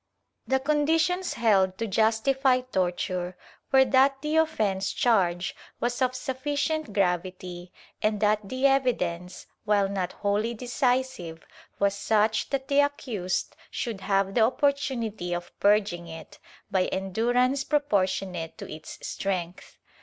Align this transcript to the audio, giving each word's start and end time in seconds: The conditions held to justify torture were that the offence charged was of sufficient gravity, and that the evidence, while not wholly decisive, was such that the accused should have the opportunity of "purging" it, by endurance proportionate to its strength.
The 0.47 0.59
conditions 0.59 1.33
held 1.35 1.77
to 1.77 1.85
justify 1.85 2.61
torture 2.61 3.37
were 3.71 3.85
that 3.85 4.19
the 4.23 4.35
offence 4.37 4.91
charged 4.91 5.55
was 5.79 6.01
of 6.01 6.15
sufficient 6.15 6.91
gravity, 6.91 7.71
and 8.01 8.19
that 8.19 8.49
the 8.49 8.65
evidence, 8.65 9.45
while 9.63 9.87
not 9.87 10.13
wholly 10.13 10.55
decisive, 10.55 11.45
was 11.77 11.93
such 11.93 12.49
that 12.49 12.67
the 12.67 12.79
accused 12.79 13.55
should 13.69 14.01
have 14.01 14.33
the 14.33 14.41
opportunity 14.41 15.35
of 15.35 15.51
"purging" 15.59 16.07
it, 16.07 16.39
by 16.71 16.85
endurance 16.85 17.63
proportionate 17.63 18.57
to 18.57 18.73
its 18.73 18.97
strength. 19.07 19.77